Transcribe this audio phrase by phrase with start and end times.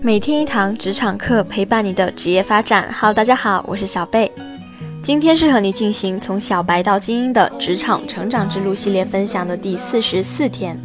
[0.00, 2.88] 每天一堂职场课，陪伴你的职业发展。
[2.92, 4.30] Hello，大家好，我是小贝。
[5.02, 10.78] 今天是和你进行从小白到精英的职场成长之路系列分享的第四十四天。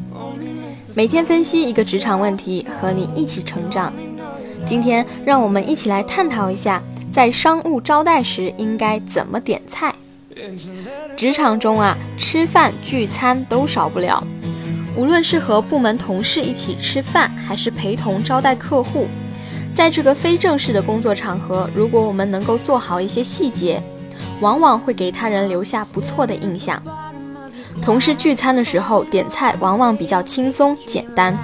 [0.96, 3.94] 每天分析一个职场问题，和你一起成长。
[4.66, 9.94] 今天让我们一起来探讨一下，在商务招待时应该怎么点菜。
[11.16, 14.24] 职场中啊，吃饭聚餐都少不了。
[14.96, 19.08] 无论是和部门同事一起吃饭，还是陪同招待客户，
[19.74, 23.82] 在这个非正式的工作场合，如果我们能够做好一些细节，
[24.40, 26.82] 往往会给他人留下不错的印象。
[27.82, 31.36] 同事聚餐的时候，点菜往往比较轻松简单，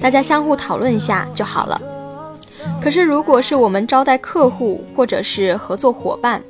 [0.00, 1.80] 大家相互讨论一下就好了。
[2.82, 6.42] 可是，如果是我们招待客户或者是合作伙伴，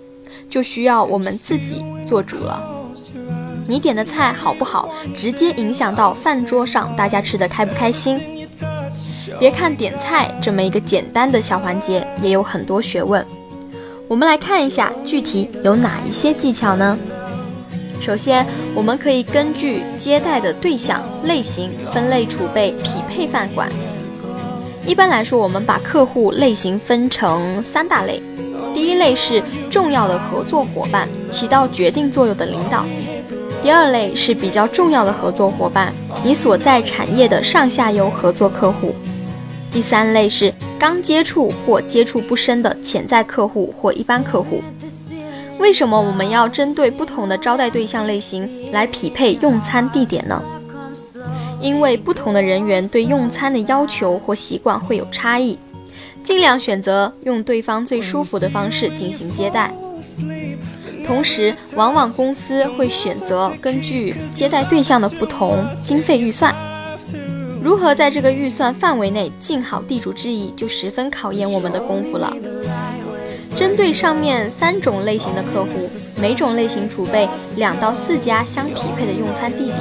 [0.49, 2.74] 就需要我们自己做主了。
[3.67, 8.21] 你点的菜好不好，直接影响到饭桌上大家吃的开不开心。
[9.39, 13.25] 别看点菜这么一个简单的小环节，也有很多学问。
[14.07, 16.97] 我们来看一下具体有哪一些技巧呢？
[18.01, 23.69] 首先，我们可以根据接待的对象类型分类储备匹配饭馆。
[24.87, 28.23] 一般来说，我们把客户类型分成三大类。
[28.75, 32.85] 第一类是重要的合作伙伴，起到决定作用的领导。
[33.65, 35.91] 第二类是比较重要的合作伙伴，
[36.23, 38.95] 你所在产业的上下游合作客户。
[39.71, 44.61] 第三类是刚接触或接触不深的潜在客户或一般客户。
[45.59, 50.43] 为什么我们要针对不同的招待对象类型来匹配用餐地点呢？
[51.63, 55.59] 因为不同的人员对用餐的要求或习惯会有差异，
[56.23, 59.75] 尽量选择用对方最舒服的方式进行接待。
[61.07, 66.55] 同时，往往公司会选择根据接待对象的不同经费预算，
[67.63, 72.35] 如何在这个预算范围内尽好地主之谊，就十分考验我们的功夫了。
[73.55, 75.71] 针对上面三种类型的客户，
[76.21, 79.79] 每种类型储备两到四家相匹配的用餐地点。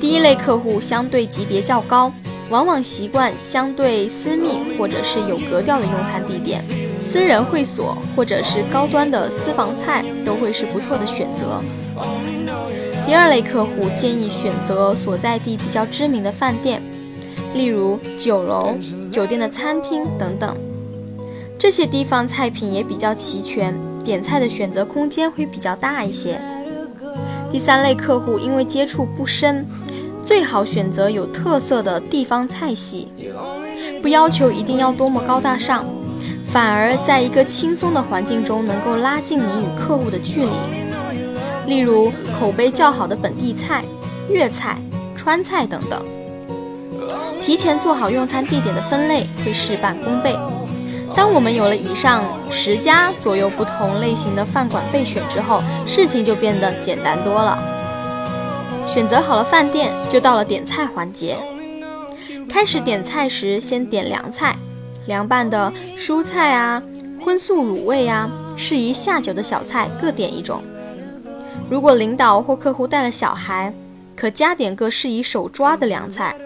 [0.00, 2.12] 第一类客户相对级别较高，
[2.50, 6.62] 往往习惯相对私密或者是有格调的用餐地点。
[7.12, 11.60] 私人会所或者是高端的私房菜都会是不错的选择。
[13.04, 16.80] 第二类客户建议选择所在地比较知名的饭店，
[17.54, 18.74] 例如酒楼、
[19.12, 20.56] 酒店的餐厅等等，
[21.58, 26.40] 这些地方菜品也比较齐全，点菜的选择空间会比较大一些。
[27.52, 29.66] 第三类客户因为接触不深，
[30.24, 33.08] 最好选择有特色的地方菜系，
[34.00, 35.84] 不要求一定要多么高大上。
[36.52, 40.50] 反而在一个轻松的环境中，能够拉近你与客户的距离。
[41.66, 43.82] 例如口碑较好的本地菜、
[44.28, 44.76] 粤菜、
[45.16, 46.04] 川菜等等。
[47.40, 50.36] 提前做好用餐地点的分类，会事半功倍。
[51.14, 57.58] 当我们有了以上十家左右不同类型的饭馆备选之后，事情就变得简单多了。
[58.86, 61.38] 选择好了饭店，就到了点菜环节。
[62.46, 64.54] 开始点菜时，先点凉菜。
[65.06, 66.82] 凉拌的蔬菜啊，
[67.20, 70.62] 荤素卤味啊，适宜下酒的小菜各点一种。
[71.70, 73.72] 如果领导或客户带了小孩，
[74.14, 76.36] 可加点个适宜手抓的凉菜。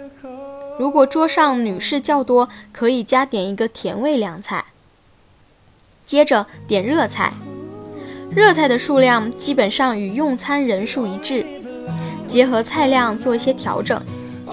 [0.78, 4.65] 如果桌上女士较多，可以加点一个甜味凉菜。
[6.05, 7.33] 接着点热菜，
[8.31, 11.45] 热菜的数量基本上与用餐人数一致，
[12.28, 14.00] 结合菜量做一些调整。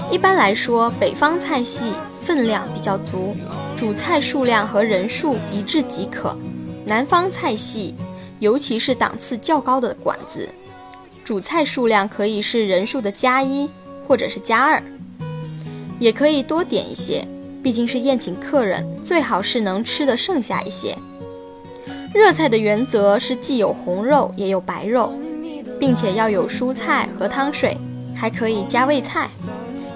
[0.09, 1.91] 一般来说，北方菜系
[2.23, 3.35] 分量比较足。
[3.75, 6.35] 主菜数量和人数一致即可。
[6.85, 7.93] 南方菜系，
[8.39, 10.47] 尤其是档次较高的馆子，
[11.23, 13.69] 主菜数量可以是人数的加一
[14.07, 14.81] 或者是加二，
[15.99, 17.25] 也可以多点一些。
[17.61, 20.95] 毕竟是宴请客人，最好是能吃的剩下一些。
[22.13, 25.13] 热菜的原则是既有红肉也有白肉，
[25.79, 27.77] 并且要有蔬菜和汤水，
[28.13, 29.29] 还可以加味菜，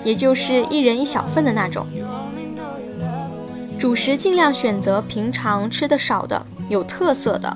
[0.06, 1.85] 也就是一人一小份的那种。
[3.79, 7.56] 主食尽量选择平常吃的少的、有特色的。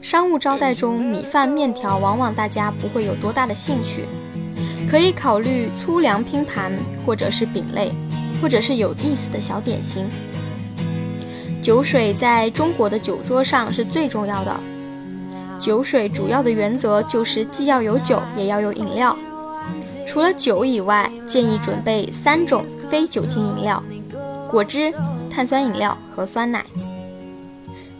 [0.00, 4.06] 商务招待中，米饭、面条往往大家不会有多大的兴趣，
[4.90, 6.72] 可以考虑粗粮拼盘，
[7.04, 7.90] 或者是饼类，
[8.40, 10.06] 或者是有意思的小点心。
[11.60, 14.56] 酒水在中国的酒桌上是最重要的。
[15.60, 19.14] 酒水主要的原则就是既要有酒，也要有饮料。
[20.06, 23.80] 除了酒以外，建议准备三种非酒精饮料：
[24.50, 24.92] 果汁。
[25.32, 26.64] 碳酸饮料和酸奶。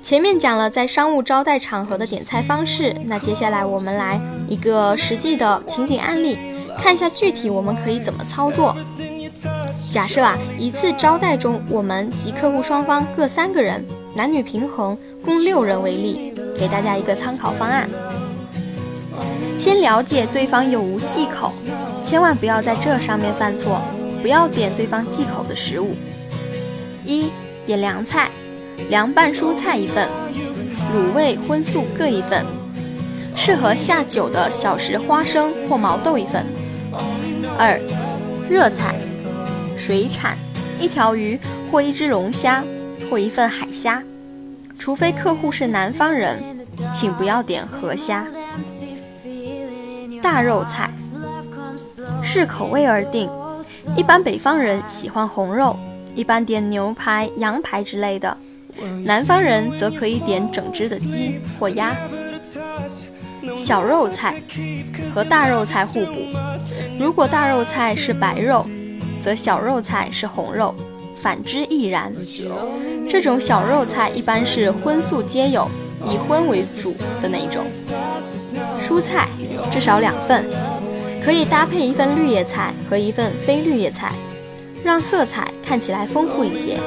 [0.02, 6.36] 前面讲了在商务招待场合的点菜方式，那接下来我们来一个实际的情景案例，
[6.78, 8.76] 看一下具体我们可以怎么操作。
[9.90, 13.84] 假设啊，一次招待中，我们及客户双方各三个人，
[14.14, 17.88] 男女平衡，共六人为例，给大家一个参考方案。
[19.58, 21.52] 先了解对方有无忌口，
[22.02, 23.80] 千万不要在这上面犯错，
[24.20, 25.94] 不要点对方忌口的食物。
[27.04, 27.30] 一
[27.66, 28.30] 点凉菜，
[28.88, 30.08] 凉拌蔬菜一份，
[30.94, 32.44] 卤味荤素各一份，
[33.34, 36.44] 适合下酒的小食花生或毛豆一份。
[37.58, 37.80] 二
[38.48, 38.94] 热菜，
[39.76, 40.36] 水产，
[40.80, 41.38] 一条鱼
[41.70, 42.62] 或一只龙虾
[43.10, 44.02] 或一份海虾，
[44.78, 46.40] 除非客户是南方人，
[46.92, 48.26] 请不要点河虾。
[50.22, 50.90] 大肉菜，
[52.22, 53.28] 视口味而定，
[53.96, 55.76] 一般北方人喜欢红肉。
[56.14, 58.36] 一般点牛排、羊排之类的，
[59.04, 61.96] 南方人则可以点整只的鸡或鸭。
[63.56, 64.40] 小肉菜
[65.12, 66.14] 和大肉菜互补，
[66.98, 68.64] 如果大肉菜是白肉，
[69.20, 70.74] 则小肉菜是红肉，
[71.20, 72.12] 反之亦然。
[73.10, 75.68] 这种小肉菜一般是荤素皆有，
[76.04, 77.64] 以荤为主的那种。
[78.80, 79.28] 蔬菜
[79.70, 80.44] 至少两份，
[81.24, 84.12] 可以搭配一份绿叶菜和一份非绿叶菜。
[84.84, 86.78] 让色彩看起来丰富一些。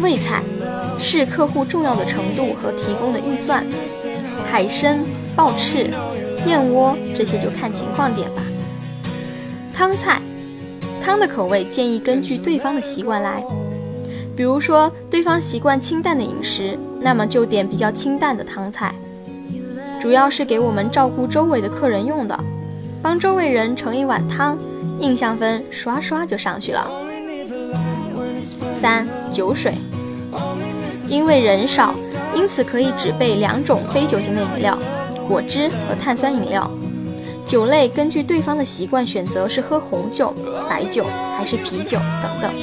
[0.00, 0.42] 味菜
[0.98, 3.64] 视客户重要的程度和提供的预算，
[4.50, 4.98] 海参、
[5.36, 5.90] 鲍翅、
[6.46, 8.42] 燕窝这些就看情况点吧。
[9.72, 10.20] 汤菜，
[11.04, 13.44] 汤的口味建议根据对方的习惯来。
[14.34, 18.94] 比如说，对方习惯清淡的饮食，那么就点比较清淡的汤菜，
[20.00, 22.36] 主要是给我们照顾周围的客人用的，
[23.02, 24.58] 帮周围人盛一碗汤。
[25.02, 26.88] 印象分刷刷就上去了。
[28.80, 29.74] 三酒水，
[31.08, 31.92] 因为人少，
[32.34, 34.78] 因此可以只备两种非酒精的饮料：
[35.28, 36.70] 果汁和碳酸饮料。
[37.44, 40.32] 酒类根据对方的习惯选择是喝红酒、
[40.70, 41.04] 白酒
[41.36, 42.54] 还是啤酒等等。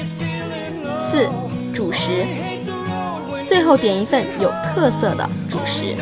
[0.97, 1.27] 四
[1.73, 2.25] 主食，
[3.45, 5.95] 最后点一份有特色的主食。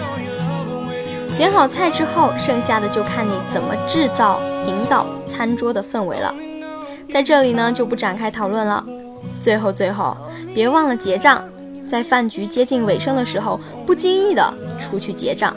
[1.35, 5.05] 点好菜之后，剩下的就看你怎么制造、引导。
[5.37, 6.33] 餐桌的氛围了，
[7.13, 8.83] 在这里呢就不展开讨论了。
[9.39, 10.17] 最后最后，
[10.55, 11.47] 别忘了结账，
[11.87, 14.51] 在饭局接近尾声的时候，不经意的
[14.81, 15.55] 出去结账。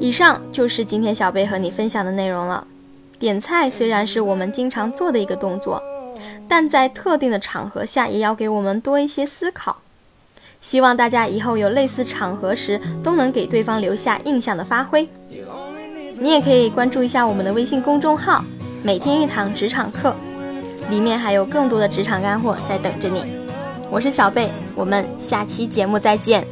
[0.00, 2.66] 以上就是今天小贝和你分享的内容了。
[3.18, 5.82] 点菜虽然是我们经常做的一个动作，
[6.48, 9.76] 但在特定的场合下，也要给我们多一些思考。
[10.62, 15.06] 希望大家以后有类似场合时，都能给对方留下印象的发挥。
[16.20, 18.44] 你也可以关注一下我们的微信公众号。
[18.82, 20.14] 每天一堂职场课，
[20.90, 23.24] 里面还有更多的职场干货在等着你。
[23.90, 26.46] 我是小贝，我们下期节目再见。